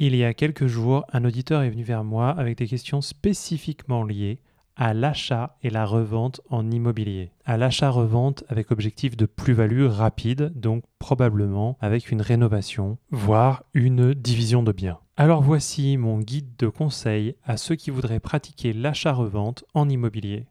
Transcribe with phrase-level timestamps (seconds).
[0.00, 4.04] Il y a quelques jours, un auditeur est venu vers moi avec des questions spécifiquement
[4.04, 4.38] liées
[4.76, 7.32] à l'achat et la revente en immobilier.
[7.44, 14.62] À l'achat-revente avec objectif de plus-value rapide, donc probablement avec une rénovation, voire une division
[14.62, 15.00] de biens.
[15.16, 20.46] Alors voici mon guide de conseil à ceux qui voudraient pratiquer l'achat-revente en immobilier.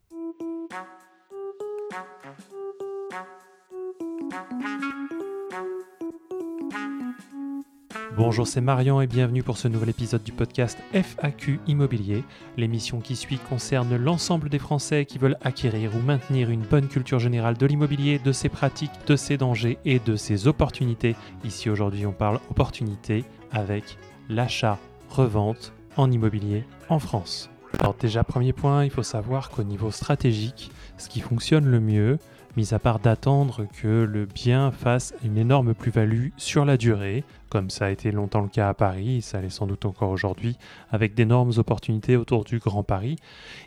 [8.18, 12.24] Bonjour, c'est Marian et bienvenue pour ce nouvel épisode du podcast FAQ Immobilier.
[12.58, 17.20] L'émission qui suit concerne l'ensemble des Français qui veulent acquérir ou maintenir une bonne culture
[17.20, 21.16] générale de l'immobilier, de ses pratiques, de ses dangers et de ses opportunités.
[21.44, 27.52] Ici aujourd'hui on parle opportunité avec l'achat-revente en immobilier en France.
[27.78, 32.18] Alors déjà premier point, il faut savoir qu'au niveau stratégique, ce qui fonctionne le mieux,
[32.58, 37.70] mis à part d'attendre que le bien fasse une énorme plus-value sur la durée, comme
[37.70, 40.58] ça a été longtemps le cas à Paris, ça l'est sans doute encore aujourd'hui,
[40.90, 43.18] avec d'énormes opportunités autour du Grand Paris,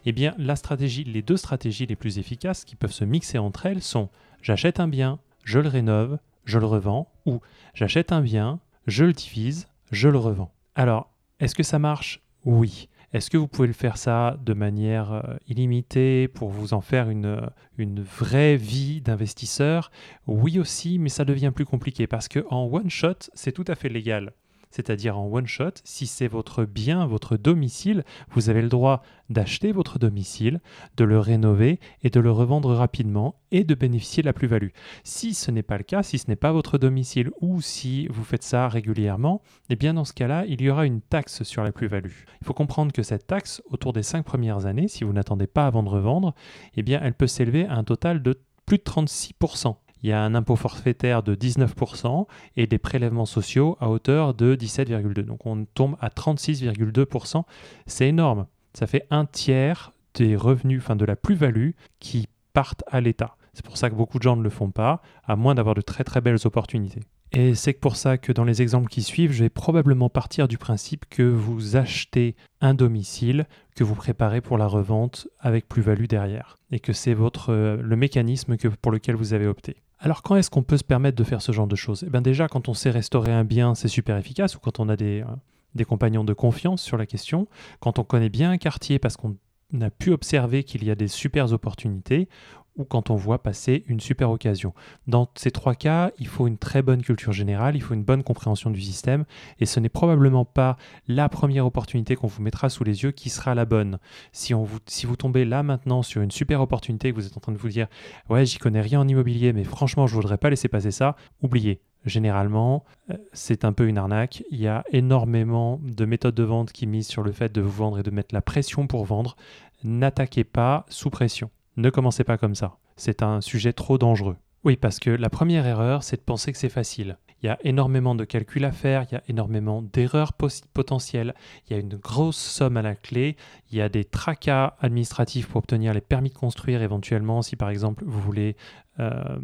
[0.06, 3.64] eh bien la stratégie, les deux stratégies les plus efficaces qui peuvent se mixer entre
[3.64, 4.09] elles sont
[4.42, 7.41] j'achète un bien, je le rénove, je le revends, ou
[7.75, 10.51] j'achète un bien, je le divise, je le revends.
[10.75, 12.23] Alors, est-ce que ça marche?
[12.45, 12.89] Oui.
[13.12, 17.11] Est-ce que vous pouvez le faire ça de manière euh, illimitée pour vous en faire
[17.11, 19.91] une, euh, une vraie vie d'investisseur?
[20.28, 23.89] Oui aussi, mais ça devient plus compliqué parce qu'en one shot, c'est tout à fait
[23.89, 24.33] légal
[24.71, 29.73] c'est-à-dire en one shot, si c'est votre bien, votre domicile, vous avez le droit d'acheter
[29.73, 30.61] votre domicile,
[30.97, 34.71] de le rénover et de le revendre rapidement et de bénéficier de la plus-value.
[35.05, 38.25] Si ce n'est pas le cas, si ce n'est pas votre domicile ou si vous
[38.25, 41.73] faites ça régulièrement, eh bien dans ce cas-là, il y aura une taxe sur la
[41.73, 42.25] plus-value.
[42.41, 45.67] Il faut comprendre que cette taxe, autour des cinq premières années, si vous n'attendez pas
[45.67, 46.35] avant de revendre,
[46.77, 50.23] eh bien elle peut s'élever à un total de plus de 36% il y a
[50.23, 55.25] un impôt forfaitaire de 19% et des prélèvements sociaux à hauteur de 17,2%.
[55.25, 57.45] Donc on tombe à 36,2%.
[57.87, 58.47] C'est énorme.
[58.75, 63.36] Ça fait un tiers des revenus, enfin de la plus-value qui partent à l'État.
[63.52, 65.80] C'est pour ça que beaucoup de gens ne le font pas, à moins d'avoir de
[65.80, 67.01] très très belles opportunités.
[67.33, 70.58] Et c'est pour ça que dans les exemples qui suivent, je vais probablement partir du
[70.58, 76.57] principe que vous achetez un domicile que vous préparez pour la revente avec plus-value derrière,
[76.73, 79.77] et que c'est votre le mécanisme que, pour lequel vous avez opté.
[80.02, 82.05] Alors quand est-ce qu'on peut se permettre de faire ce genre de choses?
[82.06, 84.88] Eh bien déjà, quand on sait restaurer un bien, c'est super efficace, ou quand on
[84.88, 85.27] a des, euh,
[85.74, 87.46] des compagnons de confiance sur la question,
[87.80, 89.36] quand on connaît bien un quartier parce qu'on
[89.78, 92.28] a pu observer qu'il y a des super opportunités,
[92.77, 94.75] ou quand on voit passer une super occasion.
[95.07, 98.23] Dans ces trois cas, il faut une très bonne culture générale, il faut une bonne
[98.23, 99.25] compréhension du système,
[99.58, 100.77] et ce n'est probablement pas
[101.09, 103.98] la première opportunité qu'on vous mettra sous les yeux qui sera la bonne.
[104.33, 107.53] Si, vous, vous tombez là maintenant sur une super opportunité, que vous êtes en train
[107.53, 107.89] de vous dire
[108.29, 111.83] ouais j'y connais rien en immobilier, mais franchement je voudrais pas laisser passer ça, oubliez.
[112.07, 114.42] Généralement, euh, c'est un peu une arnaque.
[114.51, 117.70] Il y a énormément de méthodes de vente qui misent sur le fait de vous
[117.70, 119.36] vendre et de mettre la pression pour vendre.
[119.85, 121.51] N'attaquez pas sous pression.
[121.80, 122.77] Ne commencez pas comme ça.
[122.96, 124.36] C'est un sujet trop dangereux.
[124.64, 127.17] Oui, parce que la première erreur, c'est de penser que c'est facile.
[127.42, 131.35] Il y a énormément de calculs à faire, il y a énormément d'erreurs potentielles,
[131.67, 133.35] il y a une grosse somme à la clé,
[133.70, 137.70] il y a des tracas administratifs pour obtenir les permis de construire éventuellement si par
[137.70, 138.56] exemple vous voulez
[138.99, 139.38] euh,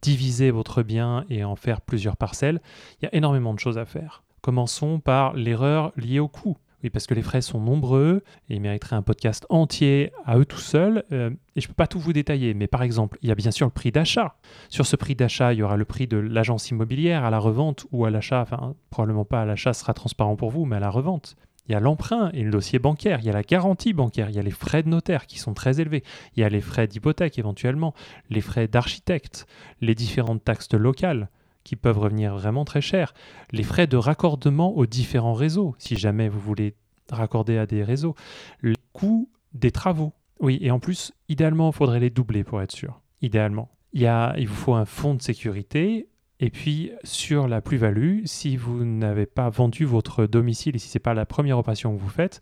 [0.00, 2.60] diviser votre bien et en faire plusieurs parcelles.
[3.02, 4.22] Il y a énormément de choses à faire.
[4.42, 6.56] Commençons par l'erreur liée au coût.
[6.82, 10.46] Oui, parce que les frais sont nombreux et ils mériteraient un podcast entier à eux
[10.46, 11.04] tout seuls.
[11.12, 13.34] Euh, et je ne peux pas tout vous détailler, mais par exemple, il y a
[13.34, 14.36] bien sûr le prix d'achat.
[14.70, 17.86] Sur ce prix d'achat, il y aura le prix de l'agence immobilière à la revente
[17.92, 18.40] ou à l'achat.
[18.40, 21.36] Enfin, probablement pas à l'achat, sera transparent pour vous, mais à la revente.
[21.68, 24.34] Il y a l'emprunt et le dossier bancaire, il y a la garantie bancaire, il
[24.34, 26.02] y a les frais de notaire qui sont très élevés,
[26.34, 27.94] il y a les frais d'hypothèque éventuellement,
[28.28, 29.46] les frais d'architecte,
[29.80, 31.28] les différentes taxes locales
[31.64, 33.14] qui peuvent revenir vraiment très cher,
[33.52, 36.74] les frais de raccordement aux différents réseaux, si jamais vous voulez
[37.10, 38.14] raccorder à des réseaux,
[38.60, 40.12] le coût des travaux.
[40.38, 43.00] Oui, et en plus, idéalement, il faudrait les doubler pour être sûr.
[43.20, 43.68] Idéalement.
[43.92, 44.06] Il,
[44.46, 46.08] vous faut un fonds de sécurité.
[46.38, 50.96] Et puis, sur la plus-value, si vous n'avez pas vendu votre domicile et si ce
[50.96, 52.40] n'est pas la première opération que vous faites,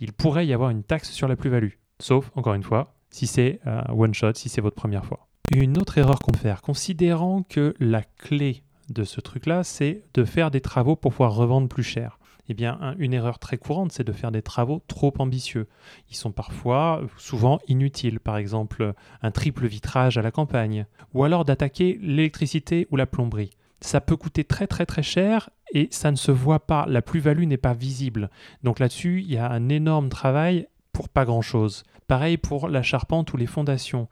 [0.00, 1.74] il pourrait y avoir une taxe sur la plus-value.
[2.00, 5.28] Sauf, encore une fois, si c'est un one shot, si c'est votre première fois.
[5.54, 10.24] Une autre erreur qu'on peut faire, considérant que la clé de ce truc-là, c'est de
[10.24, 12.18] faire des travaux pour pouvoir revendre plus cher.
[12.48, 15.68] Eh bien, une erreur très courante, c'est de faire des travaux trop ambitieux.
[16.10, 21.44] Ils sont parfois, souvent inutiles, par exemple un triple vitrage à la campagne, ou alors
[21.44, 23.50] d'attaquer l'électricité ou la plomberie.
[23.80, 27.44] Ça peut coûter très très très cher et ça ne se voit pas, la plus-value
[27.44, 28.30] n'est pas visible.
[28.62, 31.82] Donc là-dessus, il y a un énorme travail pour pas grand-chose.
[32.06, 34.08] Pareil pour la charpente ou les fondations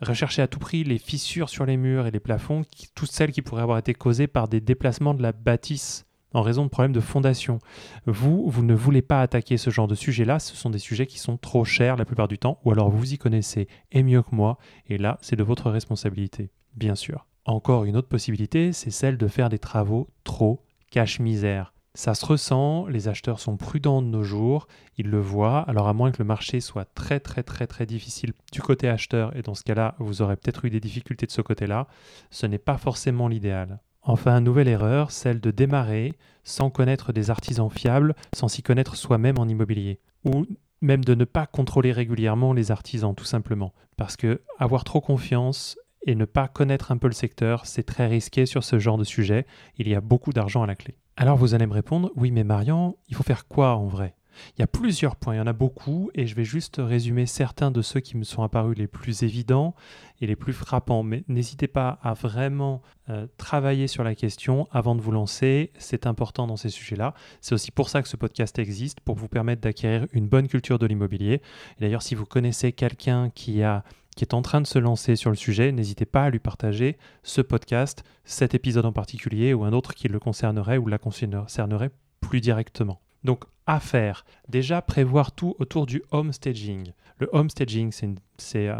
[0.00, 2.64] rechercher à tout prix les fissures sur les murs et les plafonds,
[2.94, 6.64] toutes celles qui pourraient avoir été causées par des déplacements de la bâtisse en raison
[6.64, 7.58] de problèmes de fondation.
[8.04, 11.18] Vous, vous ne voulez pas attaquer ce genre de sujet-là, ce sont des sujets qui
[11.18, 14.34] sont trop chers la plupart du temps, ou alors vous y connaissez et mieux que
[14.34, 14.58] moi,
[14.88, 17.26] et là, c'est de votre responsabilité, bien sûr.
[17.46, 21.72] Encore une autre possibilité, c'est celle de faire des travaux trop cache-misère.
[21.96, 25.94] Ça se ressent, les acheteurs sont prudents de nos jours, ils le voient, alors à
[25.94, 29.54] moins que le marché soit très très très très difficile du côté acheteur, et dans
[29.54, 31.86] ce cas-là, vous aurez peut-être eu des difficultés de ce côté-là,
[32.30, 33.80] ce n'est pas forcément l'idéal.
[34.02, 39.38] Enfin, nouvelle erreur, celle de démarrer sans connaître des artisans fiables, sans s'y connaître soi-même
[39.38, 40.44] en immobilier, ou
[40.82, 43.72] même de ne pas contrôler régulièrement les artisans, tout simplement.
[43.96, 48.06] Parce que avoir trop confiance et ne pas connaître un peu le secteur, c'est très
[48.06, 49.46] risqué sur ce genre de sujet,
[49.78, 50.98] il y a beaucoup d'argent à la clé.
[51.18, 54.14] Alors vous allez me répondre, oui mais Marian, il faut faire quoi en vrai?
[54.56, 57.24] Il y a plusieurs points, il y en a beaucoup, et je vais juste résumer
[57.24, 59.74] certains de ceux qui me sont apparus les plus évidents
[60.20, 61.02] et les plus frappants.
[61.02, 66.06] Mais n'hésitez pas à vraiment euh, travailler sur la question avant de vous lancer, c'est
[66.06, 67.14] important dans ces sujets-là.
[67.40, 70.78] C'est aussi pour ça que ce podcast existe, pour vous permettre d'acquérir une bonne culture
[70.78, 71.40] de l'immobilier.
[71.80, 73.84] D'ailleurs, si vous connaissez quelqu'un qui a
[74.16, 76.96] qui est en train de se lancer sur le sujet, n'hésitez pas à lui partager
[77.22, 81.90] ce podcast, cet épisode en particulier, ou un autre qui le concernerait ou la concernerait
[82.20, 83.00] plus directement.
[83.24, 86.92] Donc, à faire, déjà prévoir tout autour du home staging.
[87.18, 87.92] Le home staging,
[88.36, 88.76] c'est euh,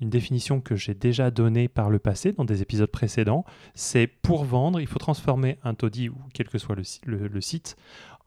[0.00, 3.44] une, définition que j'ai déjà donnée par le passé dans des épisodes précédents.
[3.74, 7.76] C'est pour vendre, il faut transformer un taudis ou quel que soit le site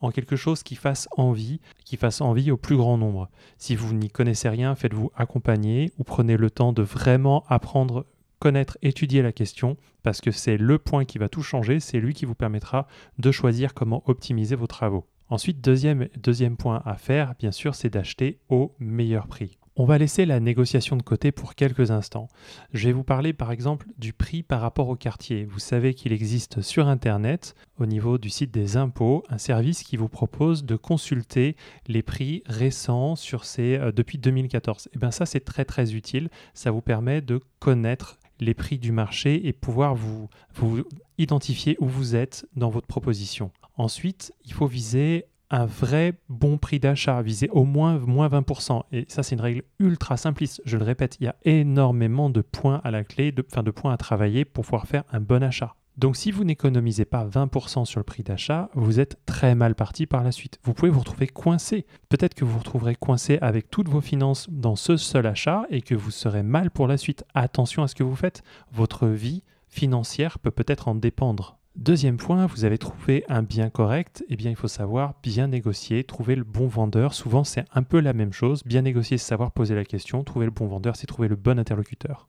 [0.01, 3.29] en quelque chose qui fasse envie, qui fasse envie au plus grand nombre.
[3.57, 8.05] Si vous n'y connaissez rien, faites-vous accompagner ou prenez le temps de vraiment apprendre,
[8.39, 12.13] connaître, étudier la question, parce que c'est le point qui va tout changer, c'est lui
[12.13, 12.87] qui vous permettra
[13.19, 15.05] de choisir comment optimiser vos travaux.
[15.29, 19.57] Ensuite, deuxième, deuxième point à faire, bien sûr, c'est d'acheter au meilleur prix.
[19.77, 22.27] On va laisser la négociation de côté pour quelques instants.
[22.73, 25.45] Je vais vous parler par exemple du prix par rapport au quartier.
[25.45, 29.95] Vous savez qu'il existe sur Internet, au niveau du site des impôts, un service qui
[29.95, 31.55] vous propose de consulter
[31.87, 34.87] les prix récents sur ces, euh, depuis 2014.
[34.87, 38.77] Et eh bien ça c'est très très utile, ça vous permet de connaître les prix
[38.77, 40.83] du marché et pouvoir vous, vous
[41.17, 43.51] identifier où vous êtes dans votre proposition.
[43.77, 48.83] Ensuite, il faut viser un vrai bon prix d'achat, viser au moins moins 20%.
[48.91, 50.61] Et ça, c'est une règle ultra simpliste.
[50.65, 53.71] Je le répète, il y a énormément de points à la clé, de, enfin de
[53.71, 55.75] points à travailler pour pouvoir faire un bon achat.
[55.97, 60.05] Donc si vous n'économisez pas 20% sur le prix d'achat, vous êtes très mal parti
[60.07, 60.57] par la suite.
[60.63, 61.85] Vous pouvez vous retrouver coincé.
[62.07, 65.81] Peut-être que vous vous retrouverez coincé avec toutes vos finances dans ce seul achat et
[65.81, 67.25] que vous serez mal pour la suite.
[67.33, 68.41] Attention à ce que vous faites.
[68.71, 71.57] Votre vie financière peut peut-être en dépendre.
[71.77, 76.03] Deuxième point, vous avez trouvé un bien correct, eh bien il faut savoir bien négocier,
[76.03, 77.13] trouver le bon vendeur.
[77.13, 78.63] Souvent c'est un peu la même chose.
[78.65, 80.23] Bien négocier, c'est savoir poser la question.
[80.23, 82.27] Trouver le bon vendeur, c'est trouver le bon interlocuteur.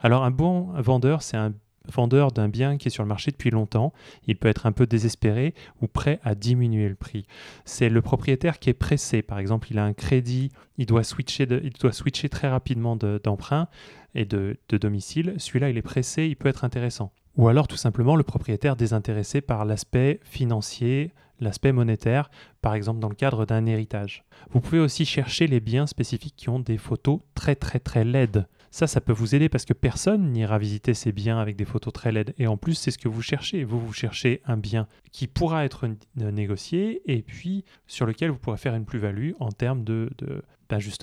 [0.00, 1.52] Alors un bon vendeur, c'est un
[1.92, 3.92] vendeur d'un bien qui est sur le marché depuis longtemps,
[4.26, 7.26] il peut être un peu désespéré ou prêt à diminuer le prix.
[7.64, 9.22] C'est le propriétaire qui est pressé.
[9.22, 13.68] Par exemple, il a un crédit, il doit switcher, il doit switcher très rapidement d'emprunt
[14.14, 15.34] et de domicile.
[15.36, 19.40] Celui-là, il est pressé, il peut être intéressant ou alors tout simplement le propriétaire désintéressé
[19.40, 24.24] par l'aspect financier, l'aspect monétaire, par exemple dans le cadre d'un héritage.
[24.50, 28.46] Vous pouvez aussi chercher les biens spécifiques qui ont des photos très très très laides.
[28.70, 31.92] Ça, ça peut vous aider parce que personne n'ira visiter ces biens avec des photos
[31.92, 32.34] très laides.
[32.38, 33.62] Et en plus, c'est ce que vous cherchez.
[33.62, 38.56] Vous, vous cherchez un bien qui pourra être négocié et puis sur lequel vous pourrez
[38.56, 40.10] faire une plus-value en termes de,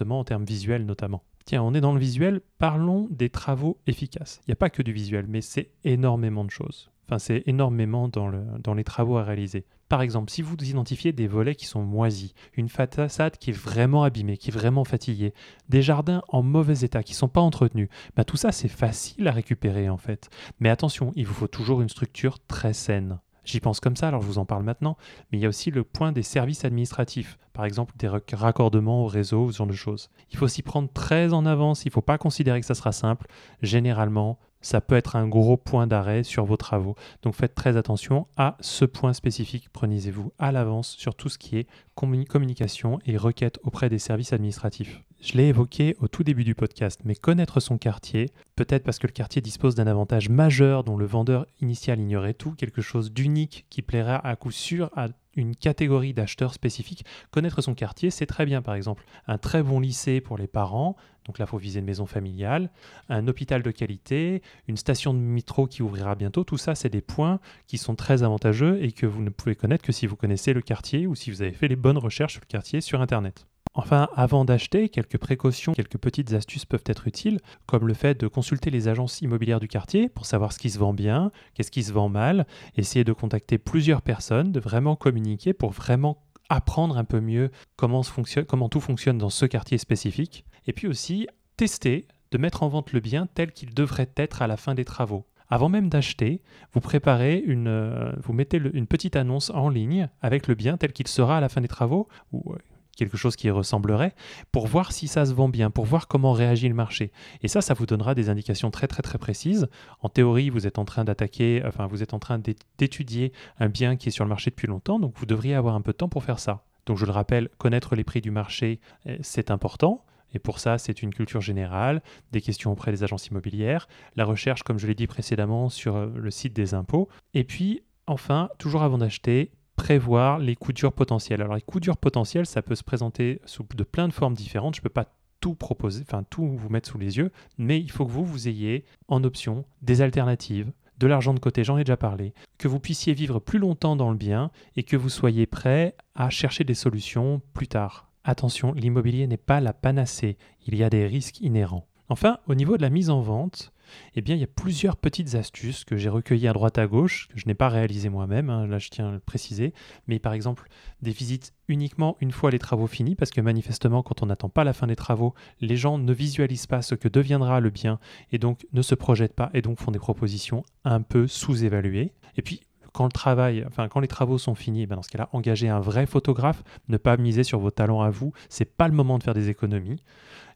[0.09, 1.23] en termes visuels notamment.
[1.45, 4.41] Tiens, on est dans le visuel, parlons des travaux efficaces.
[4.41, 6.91] Il n'y a pas que du visuel, mais c'est énormément de choses.
[7.07, 9.65] Enfin, c'est énormément dans, le, dans les travaux à réaliser.
[9.89, 14.03] Par exemple, si vous identifiez des volets qui sont moisis, une façade qui est vraiment
[14.03, 15.33] abîmée, qui est vraiment fatiguée,
[15.67, 19.27] des jardins en mauvais état qui ne sont pas entretenus, bah, tout ça c'est facile
[19.27, 20.29] à récupérer en fait.
[20.61, 23.19] Mais attention, il vous faut toujours une structure très saine.
[23.43, 24.97] J'y pense comme ça, alors je vous en parle maintenant,
[25.31, 29.07] mais il y a aussi le point des services administratifs, par exemple des raccordements au
[29.07, 30.09] réseau, ce genre de choses.
[30.31, 32.91] Il faut s'y prendre très en avance, il ne faut pas considérer que ça sera
[32.91, 33.27] simple.
[33.61, 36.95] Généralement, ça peut être un gros point d'arrêt sur vos travaux.
[37.23, 39.69] Donc faites très attention à ce point spécifique.
[39.73, 45.01] Prenez-vous à l'avance sur tout ce qui est communication et requête auprès des services administratifs.
[45.21, 49.05] Je l'ai évoqué au tout début du podcast, mais connaître son quartier, peut-être parce que
[49.05, 53.67] le quartier dispose d'un avantage majeur dont le vendeur initial ignorait tout, quelque chose d'unique
[53.69, 57.05] qui plaira à coup sûr à une catégorie d'acheteurs spécifiques.
[57.31, 59.03] Connaître son quartier, c'est très bien par exemple.
[59.27, 60.95] Un très bon lycée pour les parents,
[61.25, 62.71] donc là il faut viser une maison familiale,
[63.09, 67.01] un hôpital de qualité, une station de métro qui ouvrira bientôt, tout ça c'est des
[67.01, 70.53] points qui sont très avantageux et que vous ne pouvez connaître que si vous connaissez
[70.53, 73.45] le quartier ou si vous avez fait les bonnes recherches sur le quartier sur Internet.
[73.73, 78.27] Enfin, avant d'acheter, quelques précautions, quelques petites astuces peuvent être utiles, comme le fait de
[78.27, 81.83] consulter les agences immobilières du quartier pour savoir ce qui se vend bien, qu'est-ce qui
[81.83, 87.05] se vend mal, essayer de contacter plusieurs personnes, de vraiment communiquer pour vraiment apprendre un
[87.05, 92.63] peu mieux comment, tout fonctionne dans ce quartier spécifique, et puis aussi tester de mettre
[92.63, 95.25] en vente le bien tel qu'il devrait être à la fin des travaux.
[95.49, 96.41] Avant même d'acheter,
[96.73, 100.91] vous préparez une, euh, vous mettez une petite annonce en ligne avec le bien tel
[100.91, 102.57] qu'il sera à la fin des travaux, ou euh,
[103.01, 104.13] quelque chose qui ressemblerait,
[104.51, 107.11] pour voir si ça se vend bien, pour voir comment réagit le marché.
[107.41, 109.67] Et ça, ça vous donnera des indications très très très précises.
[110.01, 112.39] En théorie, vous êtes en train d'attaquer, enfin vous êtes en train
[112.77, 115.81] d'étudier un bien qui est sur le marché depuis longtemps, donc vous devriez avoir un
[115.81, 116.63] peu de temps pour faire ça.
[116.85, 120.05] Donc je le rappelle, connaître les prix du marché, euh, c'est important.
[120.33, 124.61] Et pour ça, c'est une culture générale, des questions auprès des agences immobilières, la recherche,
[124.61, 127.09] comme je l'ai dit précédemment, sur euh, le site des impôts.
[127.33, 131.41] Et puis, enfin, toujours avant d'acheter, prévoir les coups durs potentiels.
[131.41, 134.75] Alors les coups durs potentiels, ça peut se présenter sous de plein de formes différentes.
[134.75, 135.07] Je ne peux pas
[135.39, 138.47] tout proposer, enfin tout vous mettre sous les yeux, mais il faut que vous, vous
[138.47, 142.79] ayez en option des alternatives, de l'argent de côté, j'en ai déjà parlé, que vous
[142.79, 146.75] puissiez vivre plus longtemps dans le bien et que vous soyez prêt à chercher des
[146.75, 148.11] solutions plus tard.
[148.23, 151.87] Attention, l'immobilier n'est pas la panacée, il y a des risques inhérents.
[152.07, 153.73] Enfin, au niveau de la mise en vente,
[154.15, 157.27] eh bien, il y a plusieurs petites astuces que j'ai recueillies à droite à gauche,
[157.29, 159.73] que je n'ai pas réalisées moi-même, hein, là je tiens à le préciser,
[160.07, 160.67] mais par exemple
[161.01, 164.63] des visites uniquement une fois les travaux finis, parce que manifestement, quand on n'attend pas
[164.63, 167.99] la fin des travaux, les gens ne visualisent pas ce que deviendra le bien,
[168.31, 172.13] et donc ne se projettent pas, et donc font des propositions un peu sous-évaluées.
[172.37, 172.61] Et puis,
[172.93, 177.17] quand les travaux sont finis, ben dans ce cas-là, engagez un vrai photographe, ne pas
[177.17, 180.01] miser sur vos talents à vous, c'est pas le moment de faire des économies.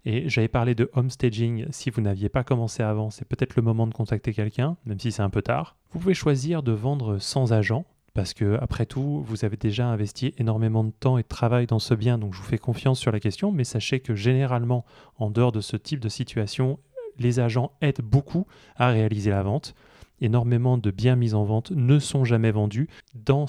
[0.06, 3.64] Et j'avais parlé de home staging, si vous n'aviez pas commencé avant, c'est peut-être le
[3.64, 5.78] moment de contacter quelqu'un, même si c'est un peu tard.
[5.92, 10.34] Vous pouvez choisir de vendre sans agent, parce que après tout, vous avez déjà investi
[10.38, 13.12] énormément de temps et de travail dans ce bien, donc je vous fais confiance sur
[13.12, 14.86] la question, mais sachez que généralement,
[15.18, 16.80] en dehors de ce type de situation,
[17.18, 19.74] les agents aident beaucoup à réaliser la vente
[20.22, 23.46] énormément de biens mis en vente ne sont jamais vendus dans,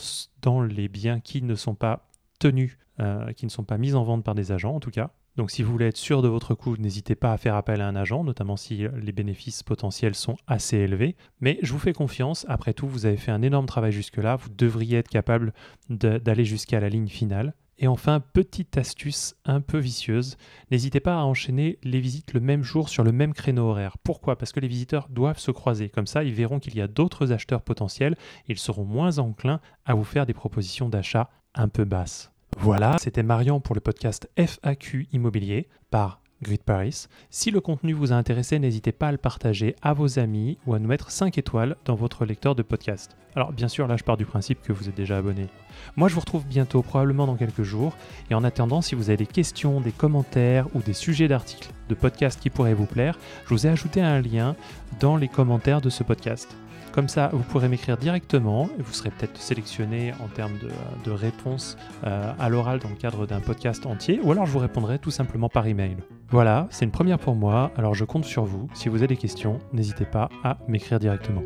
[0.62, 2.08] les biens qui ne sont pas
[2.38, 5.10] tenus, euh, qui ne sont pas mis en vente par des agents en tout cas.
[5.36, 7.88] Donc si vous voulez être sûr de votre coût, n'hésitez pas à faire appel à
[7.88, 11.14] un agent, notamment si les bénéfices potentiels sont assez élevés.
[11.40, 14.48] Mais je vous fais confiance, après tout, vous avez fait un énorme travail jusque-là, vous
[14.48, 15.52] devriez être capable
[15.90, 17.54] d'aller jusqu'à la ligne finale.
[17.78, 20.36] Et enfin, petite astuce un peu vicieuse,
[20.70, 23.98] n'hésitez pas à enchaîner les visites le même jour sur le même créneau horaire.
[23.98, 24.38] Pourquoi?
[24.38, 25.90] Parce que les visiteurs doivent se croiser.
[25.90, 28.16] Comme ça, ils verront qu'il y a d'autres acheteurs potentiels
[28.48, 32.32] et ils seront moins enclins à vous faire des propositions d'achat un peu basses.
[32.58, 37.06] Voilà, c'était Marion pour le podcast FAQ Immobilier par Grid Paris.
[37.30, 40.74] Si le contenu vous a intéressé, n'hésitez pas à le partager à vos amis ou
[40.74, 43.16] à nous mettre 5 étoiles dans votre lecteur de podcast.
[43.34, 45.48] Alors bien sûr, là je pars du principe que vous êtes déjà abonné.
[45.96, 47.96] Moi je vous retrouve bientôt, probablement dans quelques jours.
[48.30, 51.94] Et en attendant, si vous avez des questions, des commentaires ou des sujets d'articles de
[51.94, 54.56] podcast qui pourraient vous plaire, je vous ai ajouté un lien
[55.00, 56.56] dans les commentaires de ce podcast.
[56.96, 60.56] Comme ça, vous pourrez m'écrire directement et vous serez peut-être sélectionné en termes
[61.04, 61.76] de, réponse
[62.06, 65.10] euh, à l'oral dans le cadre d'un podcast entier, ou alors je vous répondrai tout
[65.10, 65.98] simplement par email.
[66.30, 68.70] Voilà, c'est une première pour moi, alors je compte sur vous.
[68.72, 71.42] Si vous avez des questions, n'hésitez pas à m'écrire directement.